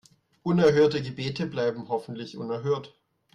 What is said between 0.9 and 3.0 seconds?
Gebete bleiben hoffentlich unerhört.